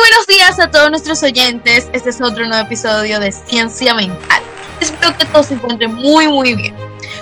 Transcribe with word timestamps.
buenos 0.00 0.26
días 0.28 0.60
a 0.60 0.70
todos 0.70 0.90
nuestros 0.90 1.22
oyentes. 1.22 1.88
Este 1.94 2.10
es 2.10 2.20
otro 2.20 2.46
nuevo 2.46 2.62
episodio 2.66 3.20
de 3.20 3.32
Ciencia 3.32 3.94
Mental. 3.94 4.42
Espero 4.80 5.16
que 5.16 5.24
todos 5.24 5.46
se 5.46 5.54
encuentren 5.54 5.94
muy, 5.94 6.28
muy 6.28 6.54
bien. 6.54 6.74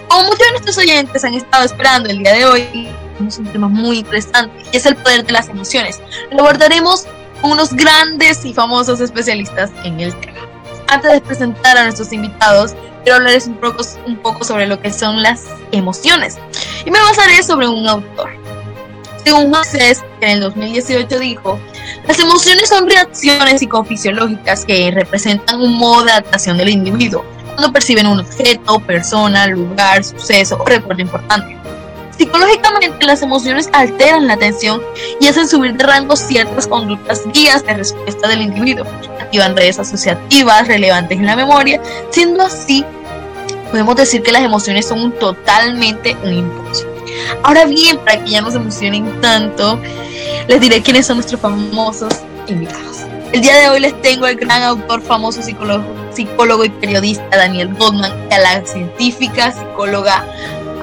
Como 0.08 0.24
muchos 0.24 0.40
de 0.40 0.50
nuestros 0.50 0.78
oyentes 0.78 1.24
han 1.24 1.34
estado 1.34 1.64
esperando 1.64 2.10
el 2.10 2.18
día 2.18 2.32
de 2.32 2.44
hoy, 2.44 2.88
tenemos 3.14 3.38
un 3.38 3.46
tema 3.52 3.68
muy 3.68 3.98
interesante 3.98 4.64
y 4.72 4.76
es 4.76 4.84
el 4.84 4.96
poder 4.96 5.24
de 5.24 5.32
las 5.32 5.48
emociones. 5.48 6.00
Lo 6.32 6.40
abordaremos 6.40 7.06
con 7.40 7.52
unos 7.52 7.72
grandes 7.72 8.44
y 8.44 8.52
famosos 8.52 9.00
especialistas 9.00 9.70
en 9.84 10.00
el 10.00 10.12
tema. 10.16 10.40
Antes 10.88 11.12
de 11.12 11.20
presentar 11.20 11.78
a 11.78 11.84
nuestros 11.84 12.12
invitados, 12.12 12.74
quiero 13.04 13.18
hablarles 13.18 13.46
un 13.46 13.54
poco, 13.54 13.84
un 14.04 14.16
poco 14.16 14.42
sobre 14.42 14.66
lo 14.66 14.80
que 14.80 14.92
son 14.92 15.22
las 15.22 15.44
emociones. 15.70 16.38
Y 16.86 16.90
me 16.90 16.98
basaré 17.00 17.42
sobre 17.42 17.68
un 17.68 17.86
autor. 17.86 18.30
Según 19.22 19.50
Moisés, 19.50 20.02
que 20.20 20.26
en 20.26 20.32
el 20.34 20.40
2018 20.40 21.18
dijo, 21.18 21.58
las 22.06 22.18
emociones 22.18 22.68
son 22.68 22.88
reacciones 22.88 23.58
psicofisiológicas 23.58 24.64
que 24.64 24.92
representan 24.92 25.60
un 25.60 25.74
modo 25.74 26.04
de 26.04 26.12
adaptación 26.12 26.56
del 26.56 26.68
individuo 26.68 27.24
cuando 27.56 27.72
perciben 27.72 28.06
un 28.06 28.20
objeto, 28.20 28.78
persona, 28.80 29.46
lugar, 29.48 30.04
suceso 30.04 30.58
o 30.60 30.64
recuerdo 30.64 31.02
importante. 31.02 31.56
Psicológicamente, 32.16 33.04
las 33.04 33.22
emociones 33.22 33.68
alteran 33.72 34.26
la 34.26 34.34
atención 34.34 34.80
y 35.20 35.26
hacen 35.26 35.48
subir 35.48 35.74
de 35.74 35.84
rango 35.84 36.16
ciertas 36.16 36.66
conductas 36.66 37.22
guías 37.32 37.64
de 37.66 37.74
respuesta 37.74 38.28
del 38.28 38.42
individuo, 38.42 38.86
activan 39.20 39.56
redes 39.56 39.78
asociativas 39.78 40.68
relevantes 40.68 41.18
en 41.18 41.26
la 41.26 41.36
memoria, 41.36 41.80
siendo 42.10 42.42
así, 42.44 42.84
podemos 43.70 43.96
decir 43.96 44.22
que 44.22 44.32
las 44.32 44.42
emociones 44.42 44.86
son 44.86 45.12
totalmente 45.12 46.16
un 46.22 46.32
impulso. 46.32 46.86
Ahora 47.42 47.64
bien, 47.64 47.98
para 47.98 48.22
que 48.22 48.30
ya 48.30 48.40
no 48.40 48.50
se 48.50 48.56
emocionen 48.56 49.20
tanto, 49.20 49.78
les 50.48 50.60
diré 50.60 50.82
quiénes 50.82 51.06
son 51.06 51.16
nuestros 51.16 51.40
famosos 51.40 52.12
invitados. 52.46 52.98
El 53.32 53.40
día 53.40 53.56
de 53.56 53.68
hoy 53.68 53.80
les 53.80 54.00
tengo 54.02 54.26
al 54.26 54.36
gran 54.36 54.62
autor, 54.62 55.02
famoso 55.02 55.42
psicólogo, 55.42 55.84
psicólogo 56.12 56.64
y 56.64 56.70
periodista 56.70 57.36
Daniel 57.36 57.74
Goldman 57.74 58.12
y 58.30 58.34
a 58.34 58.38
la 58.38 58.66
científica 58.66 59.50
psicóloga 59.52 60.24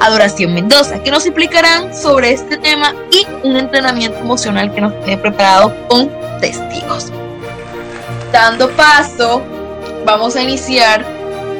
Adoración 0.01 0.53
Mendoza, 0.53 1.01
que 1.01 1.11
nos 1.11 1.25
explicarán 1.25 1.95
sobre 1.95 2.31
este 2.31 2.57
tema 2.57 2.93
y 3.11 3.25
un 3.43 3.55
entrenamiento 3.55 4.19
emocional 4.19 4.73
que 4.73 4.81
nos 4.81 4.93
tiene 5.03 5.17
preparado 5.17 5.73
con 5.87 6.11
testigos. 6.41 7.11
Dando 8.33 8.69
paso, 8.71 9.41
vamos 10.05 10.35
a 10.35 10.41
iniciar 10.41 11.05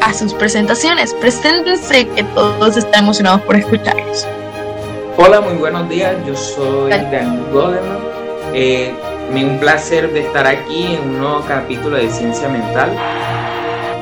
a 0.03 0.13
sus 0.13 0.33
presentaciones. 0.33 1.13
Preséntense 1.15 2.07
que 2.09 2.23
todos 2.23 2.77
están 2.77 3.03
emocionados 3.03 3.41
por 3.41 3.55
escucharlos. 3.55 4.27
Hola, 5.17 5.41
muy 5.41 5.55
buenos 5.55 5.87
días. 5.89 6.15
Yo 6.25 6.35
soy 6.35 6.89
Daniel 6.89 7.45
Goldman. 7.51 7.99
Eh, 8.53 8.93
un 9.31 9.59
placer 9.59 10.11
de 10.13 10.21
estar 10.21 10.45
aquí 10.45 10.95
en 10.95 11.01
un 11.01 11.17
nuevo 11.19 11.43
capítulo 11.47 11.97
de 11.97 12.09
Ciencia 12.09 12.49
Mental. 12.49 12.91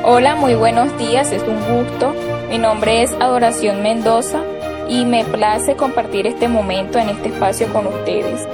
Hola, 0.04 0.34
muy 0.34 0.54
buenos 0.54 0.96
días. 0.98 1.32
Es 1.32 1.42
un 1.42 1.60
gusto 1.74 2.14
mi 2.52 2.58
nombre 2.58 3.02
es 3.02 3.10
Adoración 3.14 3.82
Mendoza 3.82 4.42
y 4.86 5.06
me 5.06 5.24
place 5.24 5.74
compartir 5.74 6.26
este 6.26 6.48
momento 6.48 6.98
en 6.98 7.08
este 7.08 7.30
espacio 7.30 7.72
con 7.72 7.86
ustedes. 7.86 8.46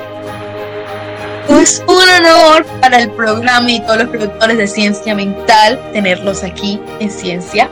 Es 1.48 1.82
un 1.86 1.96
honor 1.96 2.64
para 2.80 2.98
el 2.98 3.10
programa 3.10 3.70
y 3.70 3.80
todos 3.80 3.98
los 3.98 4.08
productores 4.08 4.58
de 4.58 4.66
Ciencia 4.66 5.14
Mental 5.14 5.80
tenerlos 5.92 6.44
aquí 6.44 6.80
en 7.00 7.10
Ciencia 7.10 7.68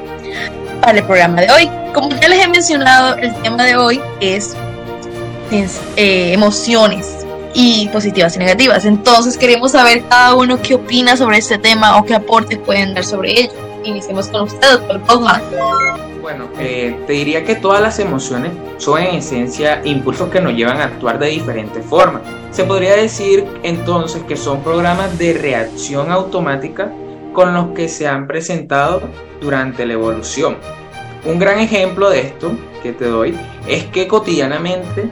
para 0.81 0.99
el 0.99 1.05
programa 1.05 1.43
de 1.43 1.51
hoy. 1.51 1.71
Como 1.93 2.11
ya 2.21 2.29
les 2.29 2.45
he 2.45 2.49
mencionado, 2.49 3.17
el 3.17 3.35
tema 3.43 3.65
de 3.65 3.77
hoy 3.77 4.01
es 4.21 4.57
eh, 5.51 6.33
emociones 6.33 7.27
y 7.55 7.89
positivas 7.89 8.37
y 8.37 8.39
negativas. 8.39 8.85
Entonces 8.85 9.37
queremos 9.37 9.73
saber 9.73 10.03
cada 10.09 10.35
uno 10.35 10.61
qué 10.61 10.75
opina 10.75 11.17
sobre 11.17 11.39
este 11.39 11.59
tema 11.59 11.99
o 11.99 12.05
qué 12.05 12.15
aportes 12.15 12.59
pueden 12.59 12.95
dar 12.95 13.05
sobre 13.05 13.41
ello. 13.41 13.53
Iniciemos 13.85 14.29
con 14.29 14.43
usted, 14.43 14.71
doctor 14.73 14.99
Bogman. 15.07 15.43
Bueno, 16.27 16.49
eh, 16.59 17.05
te 17.07 17.13
diría 17.13 17.45
que 17.45 17.55
todas 17.55 17.81
las 17.81 18.01
emociones 18.01 18.51
son 18.79 19.01
en 19.01 19.15
esencia 19.15 19.81
impulsos 19.85 20.29
que 20.29 20.41
nos 20.41 20.55
llevan 20.55 20.81
a 20.81 20.87
actuar 20.87 21.21
de 21.21 21.29
diferentes 21.29 21.87
formas. 21.87 22.23
Se 22.51 22.65
podría 22.65 22.97
decir 22.97 23.47
entonces 23.63 24.25
que 24.25 24.37
son 24.37 24.61
programas 24.65 25.17
de 25.21 25.35
reacción 25.35 26.11
automática 26.11 26.91
con 27.33 27.55
los 27.55 27.69
que 27.77 27.89
se 27.89 28.09
han 28.09 28.27
presentado 28.27 29.03
durante 29.41 29.87
la 29.87 29.93
evolución. 29.93 30.57
Un 31.25 31.39
gran 31.39 31.61
ejemplo 31.61 32.11
de 32.11 32.23
esto 32.23 32.51
que 32.83 32.91
te 32.91 33.05
doy 33.05 33.39
es 33.69 33.85
que 33.85 34.09
cotidianamente 34.09 35.09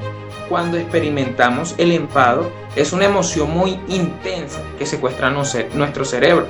cuando 0.48 0.78
experimentamos 0.78 1.76
el 1.78 1.92
enfado 1.92 2.50
es 2.75 2.92
una 2.92 3.04
emoción 3.04 3.52
muy 3.52 3.78
intensa 3.86 4.62
que 4.81 4.84
secuestra 4.84 5.31
nuestro 5.31 6.04
cerebro. 6.04 6.48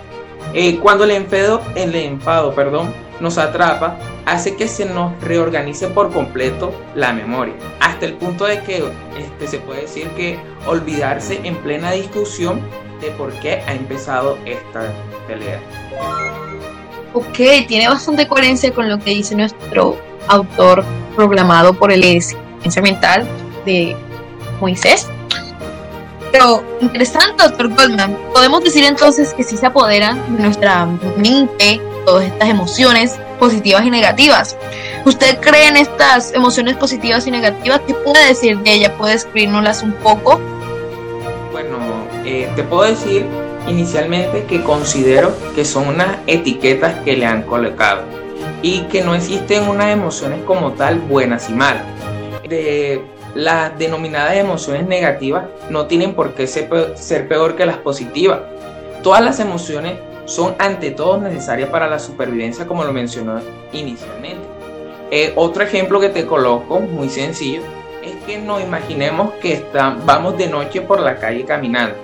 Eh, 0.55 0.79
cuando 0.79 1.05
el 1.05 1.11
enfado, 1.11 1.61
el 1.75 1.95
enfado 1.95 2.55
perdón, 2.55 3.04
nos 3.21 3.39
atrapa, 3.39 3.99
hace 4.27 4.57
que 4.57 4.69
se 4.69 4.87
nos 4.87 5.19
reorganice 5.21 5.89
por 5.89 6.13
completo 6.13 6.73
la 6.95 7.13
memoria, 7.13 7.55
hasta 7.81 8.07
el 8.07 8.15
punto 8.15 8.45
de 8.45 8.61
que 8.63 8.85
este, 9.19 9.47
se 9.47 9.59
puede 9.59 9.83
decir 9.83 10.09
que 10.11 10.39
olvidarse 10.67 11.41
en 11.45 11.57
plena 11.57 11.93
discusión 11.93 12.61
de 13.01 13.11
por 13.13 13.33
qué 13.35 13.63
ha 13.67 13.75
empezado 13.75 14.39
esta 14.45 14.93
pelea. 15.27 15.61
Ok, 17.13 17.67
tiene 17.69 17.89
bastante 17.89 18.27
coherencia 18.27 18.73
con 18.73 18.89
lo 18.89 18.99
que 18.99 19.11
dice 19.11 19.37
nuestro 19.37 19.97
autor 20.27 20.85
programado 21.15 21.75
por 21.75 21.93
el 21.93 22.03
ciencia 22.03 22.83
mental 22.83 23.27
de 23.65 23.97
Moisés. 24.61 25.09
Pero 26.33 26.65
interesante, 26.81 27.45
doctor 27.45 27.73
Goldman. 27.73 28.19
Podemos 28.33 28.65
decir 28.65 28.83
entonces 28.85 29.33
que 29.35 29.45
si 29.45 29.57
se 29.57 29.67
apodera 29.67 30.15
de 30.15 30.43
nuestra 30.43 30.87
mente 31.17 31.81
todas 32.05 32.25
estas 32.25 32.49
emociones 32.49 33.19
positivas 33.39 33.85
y 33.85 33.91
negativas. 33.91 34.57
¿Usted 35.05 35.39
cree 35.41 35.69
en 35.69 35.77
estas 35.77 36.33
emociones 36.33 36.77
positivas 36.77 37.27
y 37.27 37.31
negativas? 37.31 37.81
¿Qué 37.87 37.95
puede 37.95 38.27
decir 38.27 38.59
de 38.59 38.73
ella? 38.73 38.97
¿Puede 38.97 39.15
escribirnoslas 39.15 39.83
un 39.83 39.93
poco? 39.93 40.41
Bueno, 41.53 41.79
eh, 42.25 42.49
te 42.57 42.63
puedo 42.63 42.85
decir 42.85 43.27
inicialmente 43.69 44.45
que 44.45 44.63
considero 44.63 45.35
que 45.55 45.65
son 45.65 45.89
unas 45.89 46.19
etiquetas 46.27 46.95
que 47.05 47.17
le 47.17 47.27
han 47.27 47.43
colocado 47.43 48.03
y 48.63 48.81
que 48.83 49.03
no 49.03 49.15
existen 49.15 49.69
unas 49.69 49.93
emociones 49.93 50.41
como 50.45 50.73
tal 50.73 50.99
buenas 51.01 51.51
y 51.51 51.53
malas. 51.53 51.85
De 52.49 53.03
las 53.35 53.77
denominadas 53.79 54.37
emociones 54.37 54.87
negativas 54.87 55.45
no 55.69 55.87
tienen 55.87 56.15
por 56.15 56.35
qué 56.35 56.47
ser 56.47 57.29
peor 57.29 57.57
que 57.57 57.67
las 57.67 57.79
positivas. 57.79 58.41
Todas 59.03 59.23
las 59.23 59.41
emociones 59.41 59.95
son 60.25 60.55
ante 60.59 60.91
todo 60.91 61.19
necesarias 61.19 61.69
para 61.69 61.89
la 61.89 61.99
supervivencia, 61.99 62.67
como 62.67 62.85
lo 62.85 62.93
mencionó 62.93 63.41
inicialmente. 63.73 64.47
Eh, 65.11 65.33
otro 65.37 65.63
ejemplo 65.63 66.01
que 66.01 66.09
te 66.09 66.27
coloco, 66.27 66.81
muy 66.81 67.09
sencillo, 67.09 67.61
es 68.03 68.15
que 68.27 68.39
nos 68.39 68.63
imaginemos 68.63 69.35
que 69.35 69.65
vamos 70.05 70.37
de 70.37 70.49
noche 70.49 70.81
por 70.81 71.01
la 71.01 71.19
calle 71.19 71.45
caminando 71.45 71.97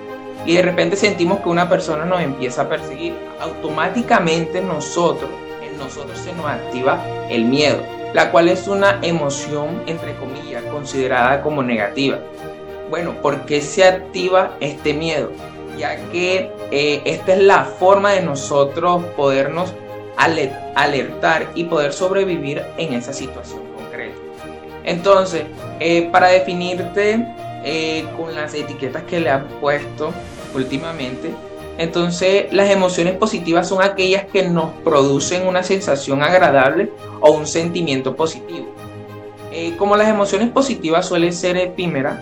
y 0.45 0.55
de 0.55 0.61
repente 0.61 0.95
sentimos 0.95 1.39
que 1.41 1.49
una 1.49 1.69
persona 1.69 2.05
nos 2.05 2.21
empieza 2.21 2.63
a 2.63 2.69
perseguir. 2.69 3.13
Automáticamente 3.39 4.61
nosotros, 4.61 5.29
en 5.61 5.77
nosotros 5.77 6.17
se 6.17 6.33
nos 6.33 6.45
activa 6.45 7.03
el 7.29 7.45
miedo, 7.45 7.81
la 8.13 8.31
cual 8.31 8.49
es 8.49 8.67
una 8.67 8.99
emoción, 9.01 9.83
entre 9.85 10.15
comillas, 10.15 10.63
considerada 10.63 11.41
como 11.41 11.61
negativa. 11.61 12.19
Bueno, 12.89 13.21
¿por 13.21 13.45
qué 13.45 13.61
se 13.61 13.83
activa 13.83 14.55
este 14.59 14.93
miedo? 14.93 15.31
ya 15.77 15.95
que 16.11 16.51
eh, 16.71 17.01
esta 17.05 17.33
es 17.33 17.43
la 17.43 17.65
forma 17.65 18.11
de 18.11 18.21
nosotros 18.21 19.03
podernos 19.17 19.73
alertar 20.15 21.51
y 21.55 21.65
poder 21.65 21.93
sobrevivir 21.93 22.63
en 22.77 22.93
esa 22.93 23.11
situación 23.11 23.61
concreta. 23.75 24.15
Entonces, 24.83 25.43
eh, 25.79 26.09
para 26.11 26.27
definirte 26.27 27.25
eh, 27.63 28.05
con 28.17 28.33
las 28.33 28.53
etiquetas 28.53 29.03
que 29.03 29.19
le 29.19 29.29
han 29.29 29.47
puesto 29.59 30.13
últimamente, 30.55 31.31
entonces 31.77 32.51
las 32.53 32.69
emociones 32.69 33.15
positivas 33.15 33.67
son 33.67 33.81
aquellas 33.81 34.25
que 34.25 34.47
nos 34.47 34.71
producen 34.83 35.47
una 35.47 35.63
sensación 35.63 36.23
agradable 36.23 36.91
o 37.19 37.31
un 37.31 37.47
sentimiento 37.47 38.15
positivo. 38.15 38.67
como 39.77 39.97
las 39.97 40.07
emociones 40.07 40.49
positivas 40.49 41.05
suelen 41.05 41.33
ser 41.33 41.57
efímeras, 41.57 42.19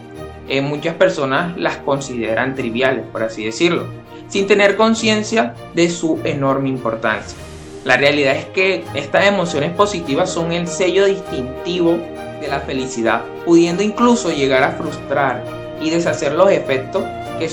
eh, 0.49 0.61
muchas 0.61 0.95
personas 0.95 1.55
las 1.57 1.77
consideran 1.77 2.55
triviales, 2.55 3.05
por 3.11 3.21
así 3.21 3.45
decirlo, 3.45 3.85
sin 4.29 4.47
tener 4.47 4.77
conciencia 4.77 5.53
de 5.73 5.89
su 5.89 6.19
enorme 6.23 6.69
importancia. 6.69 7.37
La 7.83 7.97
realidad 7.97 8.35
es 8.35 8.45
que 8.45 8.83
estas 8.93 9.25
emociones 9.27 9.71
positivas 9.71 10.29
son 10.29 10.51
el 10.51 10.67
sello 10.67 11.05
distintivo 11.05 11.97
de 12.39 12.47
la 12.47 12.59
felicidad, 12.59 13.23
pudiendo 13.45 13.83
incluso 13.83 14.31
llegar 14.31 14.63
a 14.63 14.71
frustrar 14.71 15.43
y 15.81 15.89
deshacer 15.89 16.33
los 16.33 16.51
efectos 16.51 17.03
que, 17.39 17.49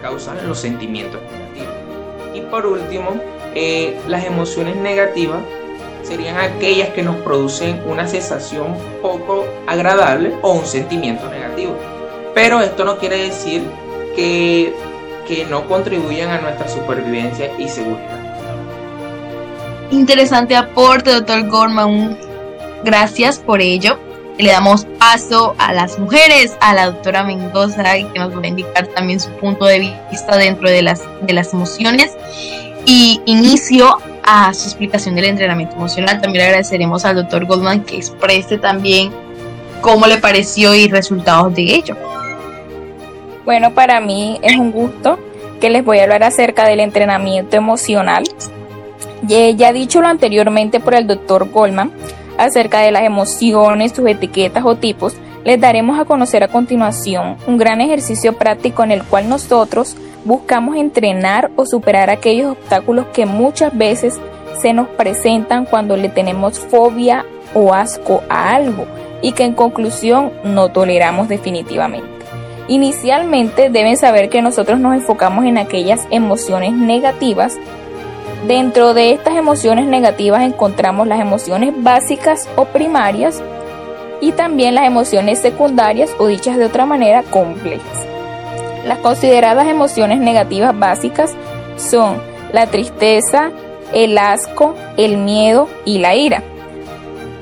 causan 0.00 0.48
los 0.48 0.58
sentimientos 0.58 1.20
negativos. 1.22 1.74
Y 2.34 2.40
por 2.42 2.66
último, 2.66 3.10
eh, 3.54 3.96
las 4.08 4.24
emociones 4.24 4.76
negativas 4.76 5.42
serían 6.02 6.38
aquellas 6.38 6.90
que 6.90 7.02
nos 7.02 7.16
producen 7.16 7.82
una 7.86 8.06
sensación 8.06 8.76
poco 9.00 9.46
agradable 9.66 10.32
o 10.42 10.52
un 10.52 10.66
sentimiento 10.66 11.28
negativo. 11.28 11.74
Pero 12.34 12.60
esto 12.60 12.84
no 12.84 12.98
quiere 12.98 13.18
decir 13.18 13.62
que, 14.16 14.74
que 15.26 15.44
no 15.44 15.66
contribuyan 15.68 16.30
a 16.30 16.40
nuestra 16.40 16.68
supervivencia 16.68 17.50
y 17.58 17.68
seguridad. 17.68 18.18
Interesante 19.90 20.56
aporte, 20.56 21.10
doctor 21.10 21.46
Gorman. 21.48 22.18
Gracias 22.84 23.38
por 23.38 23.60
ello. 23.60 23.98
Le 24.38 24.50
damos 24.50 24.86
paso 24.98 25.54
a 25.58 25.72
las 25.72 25.98
mujeres, 25.98 26.56
a 26.60 26.74
la 26.74 26.86
doctora 26.86 27.22
Mendoza, 27.22 27.82
que 27.94 28.18
nos 28.18 28.34
va 28.34 28.40
a 28.42 28.46
indicar 28.46 28.86
también 28.88 29.20
su 29.20 29.30
punto 29.32 29.66
de 29.66 29.94
vista 30.10 30.36
dentro 30.36 30.68
de 30.70 30.82
las, 30.82 31.02
de 31.20 31.32
las 31.34 31.52
emociones. 31.52 32.12
Y 32.86 33.20
inicio 33.26 33.98
a 34.24 34.52
su 34.54 34.68
explicación 34.68 35.14
del 35.14 35.26
entrenamiento 35.26 35.76
emocional. 35.76 36.20
También 36.20 36.44
le 36.44 36.48
agradeceremos 36.48 37.04
al 37.04 37.16
doctor 37.16 37.44
Goldman 37.44 37.84
que 37.84 37.96
exprese 37.96 38.58
también 38.58 39.12
cómo 39.82 40.06
le 40.06 40.16
pareció 40.18 40.74
y 40.74 40.88
resultados 40.88 41.54
de 41.54 41.62
ello. 41.62 41.96
Bueno, 43.44 43.74
para 43.74 44.00
mí 44.00 44.38
es 44.42 44.56
un 44.56 44.70
gusto 44.70 45.18
que 45.60 45.70
les 45.70 45.84
voy 45.84 45.98
a 45.98 46.04
hablar 46.04 46.22
acerca 46.22 46.66
del 46.66 46.80
entrenamiento 46.80 47.56
emocional. 47.56 48.24
Ya 49.22 49.72
dicho 49.72 50.00
lo 50.00 50.08
anteriormente 50.08 50.80
por 50.80 50.94
el 50.94 51.06
doctor 51.06 51.50
Goldman 51.50 51.92
acerca 52.38 52.80
de 52.80 52.92
las 52.92 53.02
emociones, 53.02 53.92
sus 53.92 54.08
etiquetas 54.08 54.64
o 54.64 54.76
tipos, 54.76 55.16
les 55.44 55.60
daremos 55.60 55.98
a 55.98 56.04
conocer 56.04 56.44
a 56.44 56.48
continuación 56.48 57.36
un 57.46 57.58
gran 57.58 57.80
ejercicio 57.80 58.32
práctico 58.34 58.84
en 58.84 58.92
el 58.92 59.02
cual 59.02 59.28
nosotros 59.28 59.96
buscamos 60.24 60.76
entrenar 60.76 61.50
o 61.56 61.66
superar 61.66 62.10
aquellos 62.10 62.52
obstáculos 62.52 63.06
que 63.12 63.26
muchas 63.26 63.76
veces 63.76 64.20
se 64.60 64.72
nos 64.72 64.88
presentan 64.88 65.64
cuando 65.64 65.96
le 65.96 66.08
tenemos 66.08 66.60
fobia 66.60 67.24
o 67.54 67.74
asco 67.74 68.22
a 68.28 68.54
algo 68.54 68.86
y 69.20 69.32
que 69.32 69.44
en 69.44 69.54
conclusión 69.54 70.32
no 70.44 70.70
toleramos 70.70 71.28
definitivamente. 71.28 72.21
Inicialmente 72.68 73.70
deben 73.70 73.96
saber 73.96 74.28
que 74.28 74.42
nosotros 74.42 74.78
nos 74.78 74.94
enfocamos 74.94 75.44
en 75.44 75.58
aquellas 75.58 76.06
emociones 76.10 76.72
negativas. 76.72 77.58
Dentro 78.46 78.94
de 78.94 79.12
estas 79.12 79.36
emociones 79.36 79.86
negativas 79.86 80.42
encontramos 80.42 81.06
las 81.06 81.20
emociones 81.20 81.72
básicas 81.76 82.48
o 82.56 82.64
primarias 82.64 83.42
y 84.20 84.32
también 84.32 84.74
las 84.74 84.86
emociones 84.86 85.40
secundarias 85.40 86.10
o 86.18 86.26
dichas 86.28 86.56
de 86.56 86.66
otra 86.66 86.86
manera 86.86 87.24
complejas. 87.24 88.06
Las 88.86 88.98
consideradas 88.98 89.66
emociones 89.66 90.18
negativas 90.18 90.76
básicas 90.78 91.34
son 91.76 92.20
la 92.52 92.66
tristeza, 92.66 93.50
el 93.92 94.16
asco, 94.18 94.74
el 94.96 95.18
miedo 95.18 95.68
y 95.84 95.98
la 95.98 96.14
ira. 96.14 96.42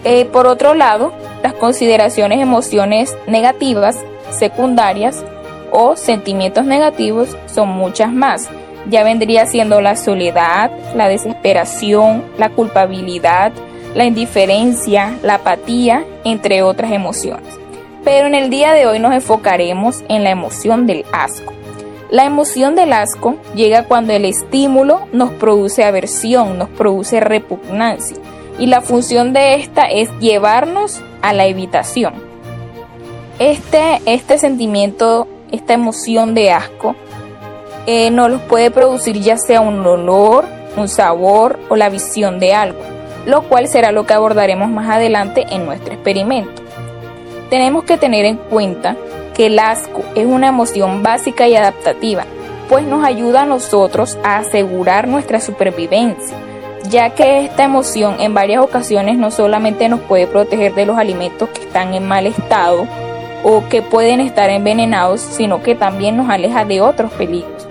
Eh, 0.05 0.25
por 0.27 0.47
otro 0.47 0.75
lado, 0.75 1.13
consideraciones 1.61 2.41
emociones 2.41 3.17
negativas 3.29 3.97
secundarias 4.31 5.23
o 5.71 5.95
sentimientos 5.95 6.65
negativos 6.65 7.37
son 7.47 7.69
muchas 7.69 8.13
más. 8.13 8.49
Ya 8.89 9.05
vendría 9.05 9.47
siendo 9.47 9.81
la 9.81 9.95
soledad, 9.95 10.73
la 10.97 11.07
desesperación, 11.07 12.25
la 12.39 12.49
culpabilidad, 12.49 13.53
la 13.95 14.05
indiferencia, 14.05 15.17
la 15.23 15.35
apatía, 15.35 16.05
entre 16.25 16.63
otras 16.63 16.91
emociones 16.91 17.61
pero 18.05 18.27
en 18.27 18.35
el 18.35 18.51
día 18.51 18.73
de 18.73 18.87
hoy 18.87 18.99
nos 18.99 19.13
enfocaremos 19.13 20.03
en 20.09 20.25
la 20.25 20.31
emoción 20.31 20.87
del 20.87 21.05
asco. 21.13 21.53
La 22.11 22.25
emoción 22.25 22.75
del 22.75 22.93
asco 22.93 23.37
llega 23.55 23.85
cuando 23.85 24.13
el 24.13 24.25
estímulo 24.25 25.07
nos 25.13 25.31
produce 25.31 25.85
aversión, 25.85 26.59
nos 26.59 26.69
produce 26.71 27.21
repugnancia 27.21 28.17
y 28.59 28.67
la 28.67 28.81
función 28.81 29.33
de 29.33 29.55
esta 29.55 29.85
es 29.87 30.11
llevarnos 30.19 31.01
a 31.23 31.33
la 31.33 31.47
evitación. 31.47 32.15
Este, 33.39 34.01
este 34.05 34.39
sentimiento, 34.39 35.27
esta 35.51 35.73
emoción 35.73 36.35
de 36.35 36.53
asco, 36.53 36.95
eh, 37.87 38.11
nos 38.11 38.31
los 38.31 38.43
puede 38.43 38.71
producir 38.71 39.19
ya 39.19 39.39
sea 39.39 39.61
un 39.61 39.85
olor, 39.87 40.45
un 40.77 40.89
sabor 40.89 41.59
o 41.69 41.77
la 41.77 41.89
visión 41.89 42.39
de 42.39 42.55
algo, 42.55 42.81
lo 43.27 43.43
cual 43.43 43.69
será 43.69 43.93
lo 43.93 44.05
que 44.05 44.13
abordaremos 44.13 44.69
más 44.69 44.91
adelante 44.91 45.47
en 45.51 45.65
nuestro 45.65 45.95
experimento. 45.95 46.63
Tenemos 47.49 47.85
que 47.85 47.97
tener 47.97 48.27
en 48.27 48.37
cuenta 48.37 48.97
que 49.35 49.47
el 49.47 49.59
asco 49.59 50.03
es 50.15 50.27
una 50.27 50.49
emoción 50.49 51.03
básica 51.03 51.49
y 51.49 51.57
adaptativa, 51.57 52.27
pues 52.69 52.85
nos 52.85 53.05
ayuda 53.05 53.43
a 53.43 53.47
nosotros 53.47 54.19
a 54.23 54.37
asegurar 54.37 55.09
nuestra 55.09 55.41
supervivencia, 55.41 56.37
ya 56.91 57.11
que 57.11 57.45
esta 57.45 57.63
emoción 57.63 58.17
en 58.21 58.35
varias 58.35 58.63
ocasiones 58.63 59.17
no 59.17 59.31
solamente 59.31 59.89
nos 59.89 60.01
puede 60.01 60.27
proteger 60.27 60.75
de 60.75 60.87
los 60.87 60.99
alimentos 60.99 61.49
que 61.51 61.63
están 61.63 61.95
en 61.95 62.07
mal 62.07 62.27
estado 62.27 62.87
o 63.45 63.63
que 63.69 63.81
pueden 63.81 64.21
estar 64.21 64.51
envenenados, 64.51 65.21
sino 65.21 65.63
que 65.63 65.75
también 65.75 66.17
nos 66.17 66.29
aleja 66.29 66.65
de 66.65 66.81
otros 66.81 67.13
peligros. 67.13 67.67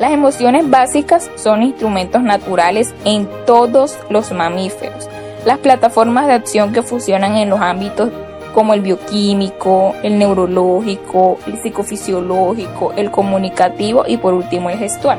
Las 0.00 0.12
emociones 0.12 0.68
básicas 0.68 1.30
son 1.36 1.62
instrumentos 1.62 2.22
naturales 2.22 2.94
en 3.04 3.28
todos 3.46 3.98
los 4.08 4.32
mamíferos. 4.32 5.08
Las 5.44 5.58
plataformas 5.58 6.26
de 6.26 6.32
acción 6.32 6.72
que 6.72 6.82
funcionan 6.82 7.36
en 7.36 7.50
los 7.50 7.60
ámbitos 7.60 8.10
como 8.54 8.72
el 8.72 8.80
bioquímico, 8.80 9.94
el 10.02 10.18
neurológico, 10.18 11.38
el 11.46 11.60
psicofisiológico, 11.60 12.92
el 12.96 13.10
comunicativo 13.10 14.04
y 14.06 14.16
por 14.16 14.32
último 14.32 14.70
el 14.70 14.78
gestual. 14.78 15.18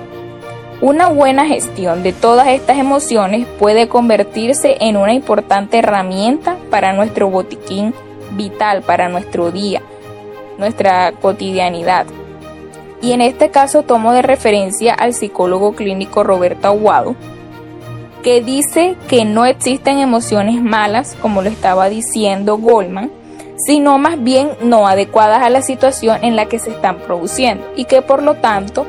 Una 0.81 1.09
buena 1.09 1.45
gestión 1.45 2.01
de 2.01 2.11
todas 2.11 2.47
estas 2.47 2.79
emociones 2.79 3.45
puede 3.59 3.87
convertirse 3.87 4.77
en 4.79 4.97
una 4.97 5.13
importante 5.13 5.77
herramienta 5.77 6.57
para 6.71 6.91
nuestro 6.91 7.29
botiquín 7.29 7.93
vital, 8.31 8.81
para 8.81 9.07
nuestro 9.07 9.51
día, 9.51 9.83
nuestra 10.57 11.11
cotidianidad. 11.11 12.07
Y 12.99 13.11
en 13.11 13.21
este 13.21 13.51
caso 13.51 13.83
tomo 13.83 14.11
de 14.11 14.23
referencia 14.23 14.95
al 14.95 15.13
psicólogo 15.13 15.73
clínico 15.73 16.23
Roberto 16.23 16.69
Aguado, 16.69 17.15
que 18.23 18.41
dice 18.41 18.95
que 19.07 19.23
no 19.23 19.45
existen 19.45 19.99
emociones 19.99 20.63
malas, 20.63 21.15
como 21.21 21.43
lo 21.43 21.49
estaba 21.49 21.89
diciendo 21.89 22.57
Goldman, 22.57 23.11
sino 23.55 23.99
más 23.99 24.23
bien 24.23 24.49
no 24.63 24.87
adecuadas 24.87 25.43
a 25.43 25.51
la 25.51 25.61
situación 25.61 26.23
en 26.23 26.35
la 26.35 26.47
que 26.47 26.57
se 26.57 26.71
están 26.71 26.97
produciendo 26.97 27.71
y 27.75 27.85
que 27.85 28.01
por 28.01 28.23
lo 28.23 28.33
tanto, 28.33 28.87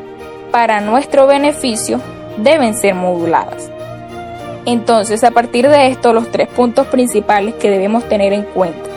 para 0.52 0.80
nuestro 0.80 1.26
beneficio, 1.26 2.00
deben 2.36 2.76
ser 2.76 2.94
moduladas. 2.94 3.70
Entonces, 4.64 5.24
a 5.24 5.32
partir 5.32 5.68
de 5.68 5.88
esto, 5.88 6.12
los 6.12 6.30
tres 6.30 6.46
puntos 6.46 6.86
principales 6.86 7.54
que 7.54 7.70
debemos 7.70 8.08
tener 8.08 8.32
en 8.32 8.44
cuenta 8.44 8.92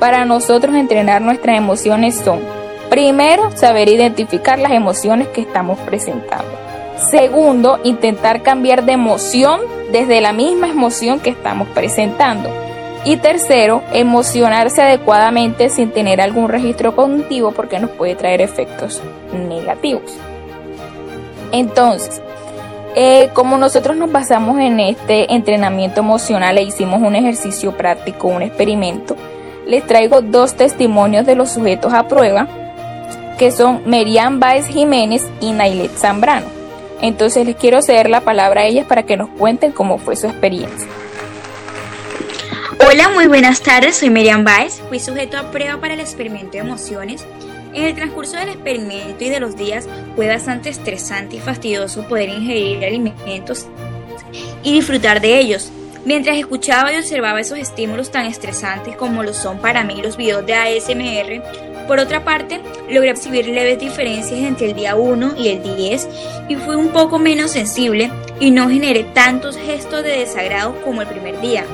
para 0.00 0.24
nosotros 0.24 0.74
entrenar 0.74 1.20
nuestras 1.20 1.58
emociones 1.58 2.16
son, 2.16 2.40
primero, 2.88 3.50
saber 3.54 3.88
identificar 3.90 4.58
las 4.58 4.72
emociones 4.72 5.28
que 5.28 5.42
estamos 5.42 5.78
presentando. 5.80 6.50
Segundo, 7.10 7.78
intentar 7.84 8.42
cambiar 8.42 8.84
de 8.84 8.92
emoción 8.92 9.60
desde 9.92 10.22
la 10.22 10.32
misma 10.32 10.68
emoción 10.68 11.20
que 11.20 11.30
estamos 11.30 11.68
presentando. 11.68 12.48
Y 13.04 13.18
tercero, 13.18 13.82
emocionarse 13.92 14.82
adecuadamente 14.82 15.68
sin 15.68 15.90
tener 15.90 16.20
algún 16.20 16.48
registro 16.48 16.96
cognitivo 16.96 17.52
porque 17.52 17.78
nos 17.78 17.90
puede 17.90 18.14
traer 18.14 18.40
efectos 18.40 19.02
negativos. 19.32 20.12
Entonces, 21.52 22.20
eh, 22.94 23.30
como 23.34 23.56
nosotros 23.56 23.96
nos 23.96 24.10
basamos 24.10 24.58
en 24.58 24.80
este 24.80 25.32
entrenamiento 25.32 26.00
emocional 26.00 26.58
e 26.58 26.62
hicimos 26.62 27.00
un 27.02 27.14
ejercicio 27.14 27.76
práctico, 27.76 28.28
un 28.28 28.42
experimento, 28.42 29.16
les 29.66 29.86
traigo 29.86 30.20
dos 30.20 30.54
testimonios 30.54 31.24
de 31.26 31.36
los 31.36 31.52
sujetos 31.52 31.92
a 31.92 32.08
prueba, 32.08 32.48
que 33.38 33.52
son 33.52 33.82
Merian 33.86 34.40
Baez 34.40 34.66
Jiménez 34.66 35.28
y 35.40 35.52
Nailet 35.52 35.92
Zambrano. 35.96 36.46
Entonces 37.00 37.46
les 37.46 37.56
quiero 37.56 37.80
ceder 37.80 38.10
la 38.10 38.20
palabra 38.20 38.62
a 38.62 38.64
ellas 38.64 38.86
para 38.86 39.04
que 39.04 39.16
nos 39.16 39.30
cuenten 39.30 39.72
cómo 39.72 39.98
fue 39.98 40.16
su 40.16 40.26
experiencia. 40.26 40.88
Hola, 42.86 43.08
muy 43.10 43.28
buenas 43.28 43.60
tardes, 43.60 43.96
soy 43.96 44.10
Miriam 44.10 44.44
Baez, 44.44 44.80
fui 44.88 44.98
sujeto 44.98 45.38
a 45.38 45.50
prueba 45.50 45.80
para 45.80 45.94
el 45.94 46.00
experimento 46.00 46.52
de 46.52 46.58
emociones. 46.58 47.24
En 47.72 47.84
el 47.84 47.94
transcurso 47.94 48.36
del 48.36 48.50
experimento 48.50 49.24
y 49.24 49.28
de 49.28 49.40
los 49.40 49.56
días 49.56 49.88
fue 50.16 50.28
bastante 50.28 50.70
estresante 50.70 51.36
y 51.36 51.40
fastidioso 51.40 52.06
poder 52.08 52.28
ingerir 52.28 52.84
alimentos 52.84 53.66
y 54.62 54.72
disfrutar 54.72 55.20
de 55.20 55.38
ellos. 55.38 55.70
Mientras 56.04 56.36
escuchaba 56.36 56.92
y 56.92 56.96
observaba 56.96 57.40
esos 57.40 57.58
estímulos 57.58 58.10
tan 58.10 58.26
estresantes 58.26 58.96
como 58.96 59.22
lo 59.22 59.34
son 59.34 59.58
para 59.58 59.84
mí 59.84 60.00
los 60.02 60.16
videos 60.16 60.46
de 60.46 60.54
ASMR, 60.54 61.42
por 61.90 61.98
otra 61.98 62.22
parte, 62.22 62.60
logré 62.88 63.10
percibir 63.10 63.48
leves 63.48 63.80
diferencias 63.80 64.38
entre 64.38 64.68
el 64.68 64.76
día 64.76 64.94
1 64.94 65.34
y 65.36 65.48
el 65.48 65.60
10 65.60 66.08
y 66.48 66.54
fui 66.54 66.76
un 66.76 66.90
poco 66.90 67.18
menos 67.18 67.50
sensible 67.50 68.12
y 68.38 68.52
no 68.52 68.68
generé 68.68 69.02
tantos 69.02 69.56
gestos 69.56 70.04
de 70.04 70.20
desagrado 70.20 70.80
como 70.82 71.02
el 71.02 71.08
primer 71.08 71.40
día. 71.40 71.64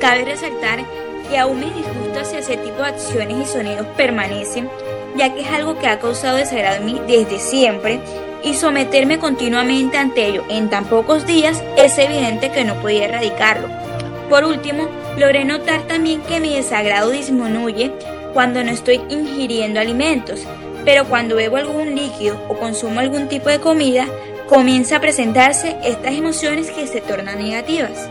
Cabe 0.00 0.24
resaltar 0.24 0.84
que 1.30 1.38
aún 1.38 1.60
me 1.60 1.66
disgusta 1.66 2.24
si 2.24 2.36
ese 2.36 2.56
tipo 2.56 2.78
de 2.78 2.88
acciones 2.88 3.36
y 3.38 3.52
sonidos 3.52 3.86
permanecen, 3.96 4.68
ya 5.16 5.32
que 5.32 5.42
es 5.42 5.48
algo 5.48 5.78
que 5.78 5.86
ha 5.86 6.00
causado 6.00 6.36
desagrado 6.36 6.78
en 6.78 6.86
mí 6.86 7.00
desde 7.06 7.38
siempre 7.38 8.00
y 8.42 8.54
someterme 8.54 9.18
continuamente 9.18 9.96
ante 9.96 10.26
ello 10.26 10.44
en 10.48 10.68
tan 10.68 10.86
pocos 10.86 11.26
días 11.26 11.62
es 11.76 11.96
evidente 11.98 12.50
que 12.50 12.64
no 12.64 12.74
podía 12.80 13.04
erradicarlo, 13.04 13.68
Por 14.28 14.44
último, 14.44 14.88
logré 15.18 15.44
notar 15.44 15.82
también 15.82 16.20
que 16.22 16.40
mi 16.40 16.54
desagrado 16.54 17.10
disminuye 17.10 17.92
cuando 18.32 18.62
no 18.62 18.70
estoy 18.70 19.00
ingiriendo 19.08 19.80
alimentos, 19.80 20.46
pero 20.84 21.04
cuando 21.06 21.36
bebo 21.36 21.56
algún 21.56 21.94
líquido 21.94 22.40
o 22.48 22.54
consumo 22.54 23.00
algún 23.00 23.28
tipo 23.28 23.48
de 23.48 23.60
comida, 23.60 24.06
comienza 24.48 24.96
a 24.96 25.00
presentarse 25.00 25.76
estas 25.84 26.14
emociones 26.14 26.70
que 26.70 26.86
se 26.86 27.00
tornan 27.00 27.38
negativas. 27.38 28.08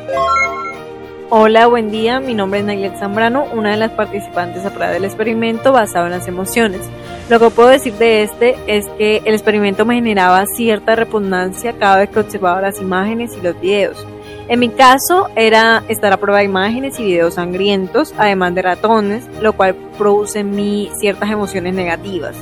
Hola, 1.32 1.68
buen 1.68 1.92
día. 1.92 2.20
Mi 2.20 2.34
nombre 2.34 2.62
es 2.62 2.66
Naylet 2.66 2.98
Zambrano, 2.98 3.44
una 3.54 3.70
de 3.70 3.78
las 3.78 3.92
participantes 3.92 4.66
a 4.66 4.72
prueba 4.72 4.92
del 4.92 5.06
experimento 5.06 5.72
basado 5.72 6.08
en 6.08 6.12
las 6.12 6.28
emociones. 6.28 6.82
Lo 7.30 7.40
que 7.40 7.52
puedo 7.52 7.70
decir 7.70 7.94
de 7.94 8.24
este 8.24 8.56
es 8.66 8.88
que 8.98 9.18
el 9.26 9.36
experimento 9.36 9.86
me 9.86 9.94
generaba 9.94 10.48
cierta 10.48 10.96
repugnancia 10.96 11.74
cada 11.74 11.98
vez 11.98 12.10
que 12.10 12.22
observaba 12.22 12.62
las 12.62 12.82
imágenes 12.82 13.38
y 13.38 13.42
los 13.42 13.62
videos. 13.62 14.08
En 14.48 14.60
mi 14.60 14.70
caso 14.70 15.30
era 15.36 15.84
estar 15.88 16.12
a 16.12 16.18
prueba 16.18 16.40
de 16.40 16.46
imágenes 16.46 17.00
y 17.00 17.04
videos 17.04 17.36
sangrientos, 17.36 18.16
además 18.18 18.56
de 18.56 18.64
ratones, 18.64 19.28
lo 19.40 19.54
cual 19.54 19.76
produce 20.00 20.40
en 20.40 20.56
mí 20.56 20.90
ciertas 21.00 21.30
emociones 21.30 21.76
negativas. 21.76 22.36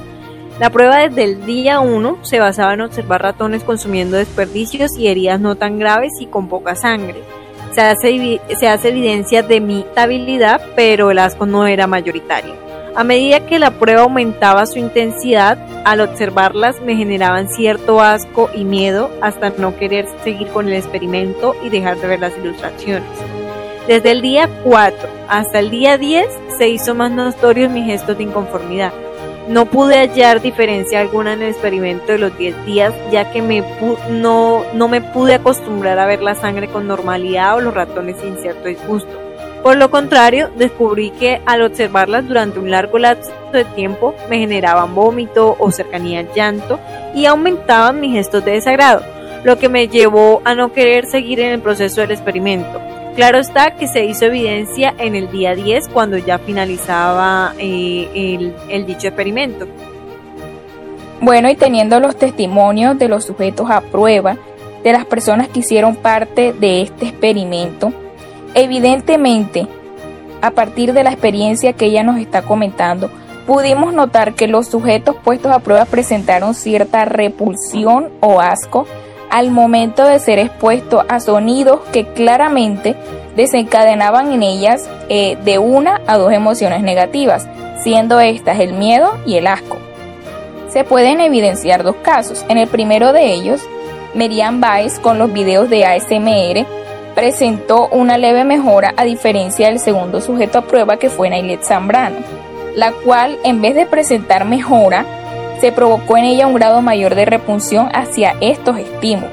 La 0.61 0.69
prueba 0.69 0.99
desde 0.99 1.25
el 1.25 1.45
día 1.45 1.81
1 1.81 2.19
se 2.21 2.39
basaba 2.39 2.73
en 2.73 2.81
observar 2.81 3.21
ratones 3.21 3.65
consumiendo 3.65 4.15
desperdicios 4.15 4.97
y 4.97 5.09
heridas 5.09 5.41
no 5.41 5.55
tan 5.55 5.77
graves 5.77 6.13
y 6.21 6.27
con 6.27 6.47
poca 6.47 6.73
sangre 6.77 7.21
se 7.77 8.67
hace, 8.67 8.89
evidencia 8.89 9.43
de 9.43 9.61
mi 9.61 9.81
estabilidad, 9.81 10.59
pero 10.75 11.11
el 11.11 11.19
asco 11.19 11.45
no 11.45 11.67
era 11.67 11.85
mayoritario. 11.85 12.55
A 12.95 13.03
medida 13.03 13.45
que 13.45 13.59
la 13.59 13.69
prueba 13.69 14.01
aumentaba 14.01 14.65
su 14.65 14.79
intensidad, 14.79 15.59
al 15.85 16.01
observarlas 16.01 16.81
me 16.81 16.95
generaban 16.95 17.49
cierto 17.49 18.01
asco 18.01 18.49
y 18.55 18.63
miedo 18.63 19.11
hasta 19.21 19.51
no 19.51 19.77
querer 19.77 20.07
seguir 20.23 20.47
con 20.47 20.67
el 20.67 20.73
experimento 20.73 21.55
y 21.63 21.69
dejar 21.69 21.97
de 21.97 22.07
ver 22.07 22.19
las 22.19 22.35
ilustraciones. 22.39 23.07
Desde 23.87 24.09
el 24.09 24.23
día 24.23 24.49
4 24.63 25.09
hasta 25.29 25.59
el 25.59 25.69
día 25.69 25.99
10 25.99 26.25
se 26.57 26.69
hizo 26.69 26.95
más 26.95 27.11
notorio 27.11 27.69
mi 27.69 27.83
gesto 27.83 28.15
de 28.15 28.23
inconformidad. 28.23 28.91
No 29.47 29.65
pude 29.65 29.95
hallar 29.97 30.41
diferencia 30.41 30.99
alguna 30.99 31.33
en 31.33 31.41
el 31.41 31.49
experimento 31.49 32.11
de 32.11 32.17
los 32.17 32.37
10 32.37 32.65
días, 32.65 32.93
ya 33.11 33.31
que 33.31 33.41
me 33.41 33.63
no, 34.09 34.63
no 34.73 34.87
me 34.89 34.99
pude 34.99 35.35
acostumbrar 35.35 35.97
a 35.99 36.05
ver 36.05 36.21
la 36.21 36.35
sangre 36.35 36.67
con 36.67 36.85
normalidad 36.85 37.55
o 37.55 37.61
los 37.61 37.73
ratones 37.73 38.17
sin 38.21 38.35
cierto 38.37 38.67
disgusto. 38.67 39.27
Por 39.63 39.77
lo 39.77 39.89
contrario, 39.89 40.49
descubrí 40.55 41.11
que 41.11 41.41
al 41.45 41.61
observarlas 41.61 42.27
durante 42.27 42.59
un 42.59 42.71
largo 42.71 42.99
lapso 42.99 43.31
de 43.53 43.63
tiempo 43.63 44.15
me 44.29 44.39
generaban 44.39 44.93
vómito 44.93 45.55
o 45.59 45.71
cercanía 45.71 46.19
al 46.19 46.33
llanto 46.33 46.79
y 47.15 47.25
aumentaban 47.25 47.99
mis 48.01 48.13
gestos 48.13 48.43
de 48.43 48.51
desagrado, 48.51 49.01
lo 49.43 49.57
que 49.57 49.69
me 49.69 49.87
llevó 49.87 50.41
a 50.43 50.55
no 50.55 50.73
querer 50.73 51.05
seguir 51.05 51.39
en 51.39 51.53
el 51.53 51.61
proceso 51.61 52.01
del 52.01 52.11
experimento. 52.11 52.81
Claro 53.17 53.39
está 53.39 53.71
que 53.71 53.87
se 53.87 54.05
hizo 54.05 54.25
evidencia 54.25 54.93
en 54.99 55.15
el 55.15 55.31
día 55.31 55.55
10 55.55 55.87
cuando 55.87 56.19
ya 56.19 56.37
finalizaba 56.37 57.55
eh, 57.57 58.53
el, 58.69 58.85
dicho 58.85 59.07
experimento. 59.07 59.67
Bueno, 61.19 61.49
y 61.49 61.55
teniendo 61.55 61.99
los 61.99 62.15
testimonios 62.15 62.99
de 62.99 63.07
los 63.07 63.25
sujetos 63.25 63.71
a 63.71 63.81
prueba, 63.81 64.37
de 64.83 64.93
las 64.93 65.05
personas 65.05 65.47
que 65.47 65.61
hicieron 65.61 65.95
parte 65.95 66.53
de 66.53 66.83
este 66.83 67.07
experimento, 67.07 67.91
evidentemente, 68.53 69.67
a 70.43 70.51
partir 70.51 70.93
de 70.93 71.03
la 71.03 71.09
experiencia 71.09 71.73
que 71.73 71.85
ella 71.85 72.03
nos 72.03 72.19
está 72.19 72.43
comentando, 72.43 73.09
pudimos 73.47 73.95
notar 73.95 74.35
que 74.35 74.47
los 74.47 74.67
sujetos 74.67 75.15
puestos 75.23 75.51
a 75.51 75.57
prueba 75.57 75.85
presentaron 75.85 76.53
cierta 76.53 77.03
repulsión 77.05 78.09
o 78.19 78.41
asco 78.41 78.85
al 79.29 79.51
momento 79.51 80.03
de 80.03 80.19
ser 80.19 80.39
expuesto 80.39 81.05
a 81.07 81.19
sonidos 81.19 81.81
que 81.91 82.05
claramente 82.07 82.95
desencadenaban 83.35 84.31
en 84.31 84.43
ellas 84.43 84.89
eh, 85.09 85.37
de 85.43 85.59
una 85.59 86.01
a 86.07 86.17
dos 86.17 86.33
emociones 86.33 86.81
negativas, 86.81 87.47
siendo 87.83 88.19
estas 88.19 88.59
el 88.59 88.73
miedo 88.73 89.17
y 89.25 89.35
el 89.35 89.47
asco. 89.47 89.77
Se 90.69 90.83
pueden 90.83 91.21
evidenciar 91.21 91.83
dos 91.83 91.95
casos. 91.97 92.45
En 92.49 92.57
el 92.57 92.67
primero 92.67 93.13
de 93.13 93.33
ellos, 93.33 93.61
Merian 94.13 94.59
Baez 94.59 94.99
con 94.99 95.19
los 95.19 95.31
videos 95.31 95.69
de 95.69 95.85
ASMR 95.85 96.65
presentó 97.15 97.87
una 97.87 98.17
leve 98.17 98.43
mejora 98.43 98.93
a 98.97 99.03
diferencia 99.03 99.67
del 99.69 99.79
segundo 99.79 100.21
sujeto 100.21 100.59
a 100.59 100.61
prueba 100.63 100.97
que 100.97 101.09
fue 101.09 101.29
Nailet 101.29 101.63
Zambrano, 101.63 102.17
la 102.75 102.91
cual 102.91 103.39
en 103.43 103.61
vez 103.61 103.73
de 103.75 103.85
presentar 103.85 104.45
mejora, 104.45 105.05
se 105.59 105.71
provocó 105.71 106.17
en 106.17 106.25
ella 106.25 106.47
un 106.47 106.53
grado 106.53 106.81
mayor 106.81 107.15
de 107.15 107.25
repunción 107.25 107.89
hacia 107.93 108.35
estos 108.41 108.77
estímulos. 108.77 109.31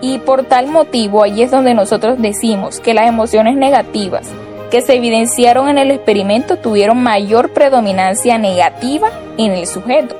Y 0.00 0.18
por 0.18 0.44
tal 0.44 0.68
motivo 0.68 1.22
ahí 1.22 1.42
es 1.42 1.50
donde 1.50 1.74
nosotros 1.74 2.20
decimos 2.20 2.80
que 2.80 2.94
las 2.94 3.08
emociones 3.08 3.56
negativas 3.56 4.28
que 4.70 4.80
se 4.82 4.94
evidenciaron 4.94 5.68
en 5.68 5.78
el 5.78 5.90
experimento 5.90 6.56
tuvieron 6.56 7.02
mayor 7.02 7.50
predominancia 7.50 8.38
negativa 8.38 9.10
en 9.36 9.52
el 9.52 9.66
sujeto. 9.66 10.16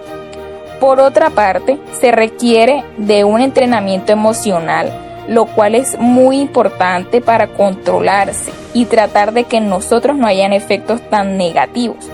Por 0.80 1.00
otra 1.00 1.30
parte, 1.30 1.78
se 2.00 2.12
requiere 2.12 2.85
de 2.97 3.25
un 3.25 3.40
entrenamiento 3.40 4.12
emocional, 4.12 4.92
lo 5.28 5.47
cual 5.47 5.75
es 5.75 5.99
muy 5.99 6.40
importante 6.40 7.21
para 7.21 7.49
controlarse 7.49 8.52
y 8.75 8.87
tratar 8.87 9.33
de 9.33 9.45
que 9.45 9.59
en 9.59 9.68
nosotros 9.68 10.16
no 10.16 10.26
hayan 10.26 10.52
efectos 10.52 11.00
tan 11.11 11.37
negativos. 11.37 12.09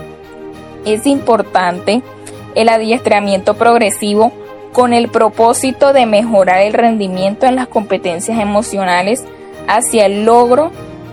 Es 0.83 1.05
importante 1.07 2.01
el 2.55 2.69
adiestramiento 2.69 3.53
progresivo 3.53 4.31
con 4.73 4.93
el 4.93 5.09
propósito 5.09 5.93
de 5.93 6.05
mejorar 6.05 6.61
el 6.61 6.73
rendimiento 6.73 7.45
en 7.45 7.55
las 7.55 7.67
competencias 7.67 8.39
emocionales 8.39 9.23
hacia 9.67 10.05
el 10.05 10.25
logro 10.25 10.71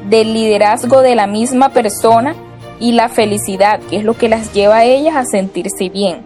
del 0.09 0.35
liderazgo 0.35 1.03
de 1.03 1.15
la 1.15 1.27
misma 1.27 1.69
persona 1.69 2.35
y 2.81 2.93
la 2.93 3.09
felicidad, 3.09 3.79
que 3.89 3.99
es 3.99 4.05
lo 4.05 4.15
que 4.15 4.29
las 4.29 4.53
lleva 4.53 4.79
a 4.79 4.85
ellas 4.85 5.15
a 5.15 5.25
sentirse 5.25 5.89
bien. 5.89 6.23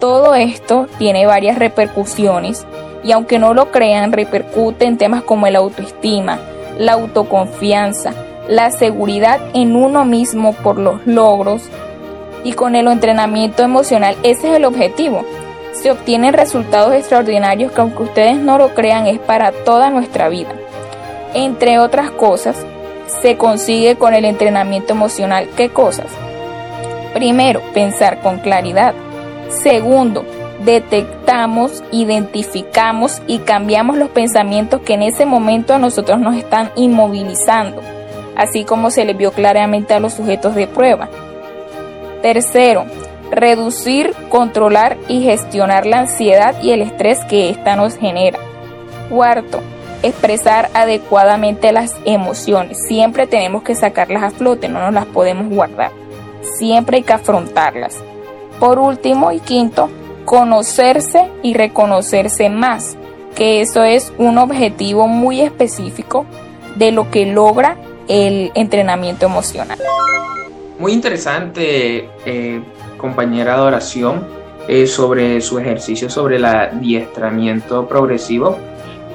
Todo 0.00 0.34
esto 0.34 0.88
tiene 0.98 1.26
varias 1.26 1.58
repercusiones 1.58 2.66
y 3.04 3.12
aunque 3.12 3.38
no 3.38 3.54
lo 3.54 3.70
crean, 3.70 4.12
repercute 4.12 4.84
en 4.84 4.98
temas 4.98 5.22
como 5.22 5.46
el 5.46 5.54
autoestima, 5.54 6.40
la 6.78 6.94
autoconfianza, 6.94 8.12
la 8.48 8.70
seguridad 8.72 9.40
en 9.54 9.76
uno 9.76 10.04
mismo 10.04 10.52
por 10.52 10.78
los 10.78 11.06
logros, 11.06 11.62
y 12.46 12.52
con 12.52 12.76
el 12.76 12.86
entrenamiento 12.86 13.64
emocional 13.64 14.16
ese 14.22 14.50
es 14.50 14.54
el 14.54 14.66
objetivo. 14.66 15.24
Se 15.72 15.90
obtienen 15.90 16.32
resultados 16.32 16.94
extraordinarios 16.94 17.72
que 17.72 17.80
aunque 17.80 18.04
ustedes 18.04 18.36
no 18.36 18.56
lo 18.56 18.72
crean 18.72 19.08
es 19.08 19.18
para 19.18 19.50
toda 19.50 19.90
nuestra 19.90 20.28
vida. 20.28 20.50
Entre 21.34 21.80
otras 21.80 22.12
cosas, 22.12 22.64
se 23.20 23.36
consigue 23.36 23.96
con 23.96 24.14
el 24.14 24.24
entrenamiento 24.24 24.92
emocional. 24.92 25.48
¿Qué 25.56 25.70
cosas? 25.70 26.06
Primero, 27.14 27.62
pensar 27.74 28.20
con 28.20 28.38
claridad. 28.38 28.94
Segundo, 29.48 30.24
detectamos, 30.64 31.82
identificamos 31.90 33.22
y 33.26 33.38
cambiamos 33.38 33.98
los 33.98 34.10
pensamientos 34.10 34.82
que 34.82 34.94
en 34.94 35.02
ese 35.02 35.26
momento 35.26 35.74
a 35.74 35.78
nosotros 35.78 36.20
nos 36.20 36.36
están 36.36 36.70
inmovilizando, 36.76 37.82
así 38.36 38.64
como 38.64 38.92
se 38.92 39.04
le 39.04 39.14
vio 39.14 39.32
claramente 39.32 39.94
a 39.94 40.00
los 40.00 40.14
sujetos 40.14 40.54
de 40.54 40.68
prueba. 40.68 41.08
Tercero, 42.26 42.86
reducir, 43.30 44.12
controlar 44.30 44.96
y 45.06 45.22
gestionar 45.22 45.86
la 45.86 46.00
ansiedad 46.00 46.60
y 46.60 46.72
el 46.72 46.82
estrés 46.82 47.24
que 47.26 47.50
ésta 47.50 47.76
nos 47.76 47.94
genera. 47.94 48.40
Cuarto, 49.08 49.60
expresar 50.02 50.68
adecuadamente 50.74 51.70
las 51.70 51.94
emociones. 52.04 52.78
Siempre 52.88 53.28
tenemos 53.28 53.62
que 53.62 53.76
sacarlas 53.76 54.24
a 54.24 54.30
flote, 54.30 54.68
no 54.68 54.80
nos 54.80 54.92
las 54.92 55.06
podemos 55.06 55.54
guardar. 55.54 55.92
Siempre 56.58 56.96
hay 56.96 57.02
que 57.04 57.12
afrontarlas. 57.12 57.94
Por 58.58 58.80
último 58.80 59.30
y 59.30 59.38
quinto, 59.38 59.88
conocerse 60.24 61.30
y 61.44 61.54
reconocerse 61.54 62.50
más, 62.50 62.96
que 63.36 63.60
eso 63.60 63.84
es 63.84 64.12
un 64.18 64.38
objetivo 64.38 65.06
muy 65.06 65.42
específico 65.42 66.26
de 66.74 66.90
lo 66.90 67.08
que 67.08 67.24
logra 67.24 67.76
el 68.08 68.50
entrenamiento 68.56 69.26
emocional. 69.26 69.78
Muy 70.78 70.92
interesante, 70.92 72.10
eh, 72.26 72.60
compañera 72.98 73.56
de 73.56 73.62
oración, 73.62 74.26
eh, 74.68 74.86
sobre 74.86 75.40
su 75.40 75.58
ejercicio 75.58 76.10
sobre 76.10 76.36
el 76.36 76.44
adiestramiento 76.44 77.86
progresivo, 77.88 78.58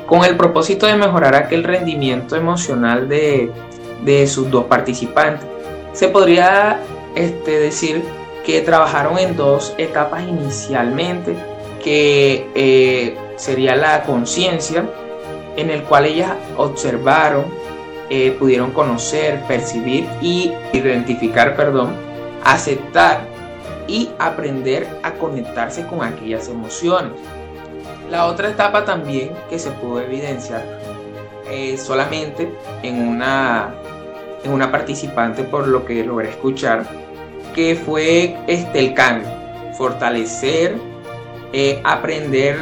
con 0.07 0.25
el 0.25 0.37
propósito 0.37 0.87
de 0.87 0.95
mejorar 0.95 1.35
aquel 1.35 1.63
rendimiento 1.63 2.35
emocional 2.35 3.07
de, 3.07 3.51
sus 4.27 4.49
dos 4.49 4.65
participantes. 4.65 5.45
Se 5.93 6.07
podría 6.07 6.79
este, 7.15 7.59
decir 7.59 8.01
que 8.43 8.61
trabajaron 8.61 9.19
en 9.19 9.35
dos 9.35 9.75
etapas 9.77 10.23
inicialmente, 10.23 11.35
que 11.83 12.47
eh, 12.55 13.15
sería 13.35 13.75
la 13.75 14.03
conciencia, 14.03 14.85
en 15.57 15.69
el 15.69 15.83
cual 15.83 16.05
ellas 16.05 16.31
observaron 16.57 17.45
eh, 18.13 18.35
pudieron 18.37 18.71
conocer, 18.71 19.41
percibir 19.47 20.05
y 20.21 20.51
identificar, 20.73 21.55
perdón, 21.55 21.95
aceptar 22.43 23.21
y 23.87 24.09
aprender 24.19 24.85
a 25.01 25.13
conectarse 25.13 25.87
con 25.87 26.03
aquellas 26.03 26.49
emociones. 26.49 27.13
La 28.09 28.25
otra 28.25 28.49
etapa 28.49 28.83
también 28.83 29.31
que 29.49 29.57
se 29.57 29.71
pudo 29.71 30.01
evidenciar 30.01 30.61
eh, 31.49 31.77
solamente 31.77 32.51
en 32.83 33.07
una 33.07 33.75
en 34.43 34.51
una 34.51 34.69
participante 34.73 35.45
por 35.45 35.69
lo 35.69 35.85
que 35.85 36.03
logré 36.03 36.31
escuchar, 36.31 36.85
que 37.55 37.75
fue 37.77 38.35
este, 38.47 38.79
el 38.79 38.93
cambio, 38.93 39.29
fortalecer, 39.77 40.75
eh, 41.53 41.79
aprender 41.85 42.57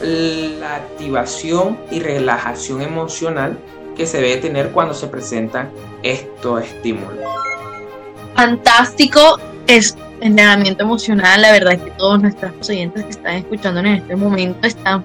la 0.00 0.76
activación 0.76 1.78
y 1.90 2.00
relajación 2.00 2.80
emocional 2.80 3.58
que 3.94 4.06
se 4.06 4.20
debe 4.20 4.36
tener 4.38 4.70
cuando 4.70 4.94
se 4.94 5.06
presentan 5.08 5.70
estos 6.02 6.64
estímulos. 6.64 7.18
Fantástico 8.34 9.38
es 9.66 9.96
entrenamiento 10.20 10.82
emocional. 10.82 11.42
La 11.42 11.52
verdad 11.52 11.74
es 11.74 11.82
que 11.82 11.90
todos 11.92 12.20
nuestros 12.20 12.68
oyentes 12.68 13.04
que 13.04 13.10
están 13.10 13.36
escuchando 13.36 13.80
en 13.80 13.86
este 13.86 14.16
momento 14.16 14.66
están 14.66 15.04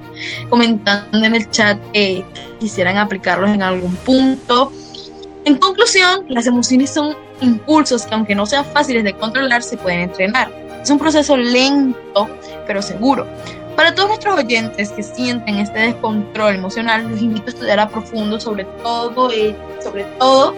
comentando 0.49 1.25
en 1.25 1.35
el 1.35 1.49
chat 1.49 1.79
que 1.93 2.23
quisieran 2.59 2.97
aplicarlos 2.97 3.49
en 3.51 3.61
algún 3.61 3.95
punto. 3.97 4.71
En 5.45 5.57
conclusión, 5.57 6.25
las 6.29 6.47
emociones 6.47 6.89
son 6.89 7.15
impulsos 7.41 8.05
que 8.05 8.15
aunque 8.15 8.35
no 8.35 8.45
sean 8.45 8.65
fáciles 8.65 9.03
de 9.03 9.13
controlar, 9.13 9.63
se 9.63 9.77
pueden 9.77 10.01
entrenar. 10.01 10.51
Es 10.81 10.89
un 10.89 10.99
proceso 10.99 11.35
lento, 11.35 12.29
pero 12.65 12.81
seguro. 12.81 13.27
Para 13.79 13.95
todos 13.95 14.09
nuestros 14.09 14.37
oyentes 14.37 14.91
que 14.91 15.01
sienten 15.01 15.55
este 15.55 15.79
descontrol 15.79 16.55
emocional, 16.55 17.09
los 17.09 17.21
invito 17.21 17.45
a 17.45 17.49
estudiar 17.51 17.79
a 17.79 17.87
profundo 17.87 18.37
sobre 18.37 18.65
todo, 18.83 19.31
eh, 19.31 19.55
sobre 19.81 20.03
todo 20.19 20.53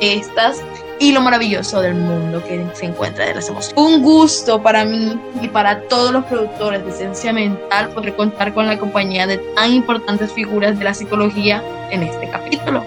estas 0.00 0.62
y 0.98 1.12
lo 1.12 1.20
maravilloso 1.20 1.82
del 1.82 1.96
mundo 1.96 2.42
que 2.42 2.64
se 2.72 2.86
encuentra 2.86 3.26
de 3.26 3.34
las 3.34 3.50
emociones. 3.50 3.76
Un 3.76 4.02
gusto 4.02 4.62
para 4.62 4.86
mí 4.86 5.20
y 5.42 5.48
para 5.48 5.82
todos 5.82 6.12
los 6.12 6.24
productores 6.24 6.82
de 6.86 6.92
Ciencia 6.92 7.30
Mental 7.30 7.90
poder 7.90 8.16
contar 8.16 8.54
con 8.54 8.66
la 8.66 8.78
compañía 8.78 9.26
de 9.26 9.36
tan 9.36 9.74
importantes 9.74 10.32
figuras 10.32 10.78
de 10.78 10.84
la 10.86 10.94
psicología 10.94 11.62
en 11.90 12.04
este 12.04 12.26
capítulo, 12.30 12.82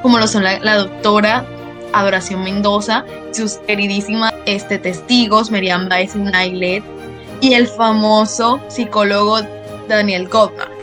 como 0.00 0.18
lo 0.18 0.26
son 0.26 0.44
la, 0.44 0.76
doctora 0.78 1.44
Adoración 1.92 2.42
Mendoza, 2.42 3.04
sus 3.32 3.58
queridísimas 3.58 4.32
este, 4.46 4.78
testigos, 4.78 5.50
Miriam 5.50 5.90
Baez 5.90 6.16
y 6.16 6.20
Nailet, 6.20 6.82
y 7.40 7.54
el 7.54 7.66
famoso 7.68 8.60
psicólogo 8.68 9.40
Daniel 9.88 10.28
Gottman 10.28 10.78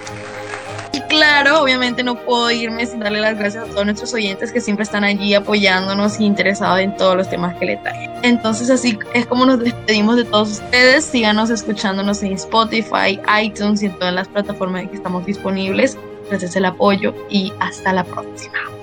claro, 1.16 1.62
obviamente 1.62 2.04
no 2.04 2.16
puedo 2.16 2.52
irme 2.52 2.86
sin 2.86 3.00
darle 3.00 3.22
las 3.22 3.38
gracias 3.38 3.64
a 3.64 3.68
todos 3.68 3.86
nuestros 3.86 4.14
oyentes 4.14 4.52
que 4.52 4.62
siempre 4.62 4.84
están 4.84 5.04
allí 5.04 5.34
apoyándonos 5.34 6.20
y 6.20 6.26
interesados 6.26 6.80
en 6.80 6.96
todos 6.98 7.16
los 7.16 7.30
temas 7.30 7.56
que 7.56 7.66
le 7.66 7.78
traen. 7.78 8.12
Entonces 8.24 8.70
así 8.70 8.98
es 9.14 9.26
como 9.26 9.46
nos 9.46 9.60
despedimos 9.60 10.18
de 10.18 10.26
todos 10.26 10.52
ustedes. 10.52 11.06
Síganos 11.06 11.50
escuchándonos 11.50 12.22
en 12.24 12.34
Spotify, 12.34 13.20
iTunes 13.42 13.82
y 13.82 13.88
en 13.88 13.98
todas 13.98 14.14
las 14.14 14.28
plataformas 14.28 14.84
en 14.84 14.90
que 14.90 14.96
estamos 14.96 15.26
disponibles. 15.26 15.98
Gracias 16.30 16.56
el 16.56 16.66
apoyo 16.66 17.14
y 17.30 17.54
hasta 17.60 17.94
la 17.94 18.04
próxima. 18.04 18.75